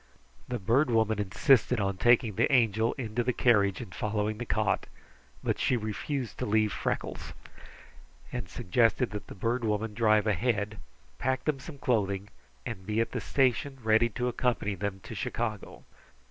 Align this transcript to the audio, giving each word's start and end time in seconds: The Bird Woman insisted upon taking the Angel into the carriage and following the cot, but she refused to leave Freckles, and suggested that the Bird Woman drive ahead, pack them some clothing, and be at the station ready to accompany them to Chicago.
The 0.47 0.57
Bird 0.57 0.89
Woman 0.89 1.19
insisted 1.19 1.79
upon 1.79 1.97
taking 1.97 2.33
the 2.33 2.51
Angel 2.51 2.93
into 2.93 3.23
the 3.23 3.33
carriage 3.33 3.81
and 3.81 3.93
following 3.93 4.39
the 4.39 4.47
cot, 4.47 4.87
but 5.43 5.59
she 5.59 5.77
refused 5.77 6.39
to 6.39 6.45
leave 6.47 6.73
Freckles, 6.73 7.33
and 8.31 8.49
suggested 8.49 9.11
that 9.11 9.27
the 9.27 9.35
Bird 9.35 9.63
Woman 9.63 9.93
drive 9.93 10.25
ahead, 10.25 10.79
pack 11.19 11.43
them 11.45 11.59
some 11.59 11.77
clothing, 11.77 12.29
and 12.65 12.87
be 12.87 12.99
at 12.99 13.11
the 13.11 13.21
station 13.21 13.77
ready 13.83 14.09
to 14.09 14.27
accompany 14.27 14.73
them 14.73 15.01
to 15.03 15.13
Chicago. 15.13 15.83